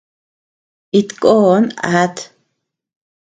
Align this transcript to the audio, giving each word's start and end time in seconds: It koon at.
It 0.99 1.09
koon 1.21 1.63
at. 2.01 2.15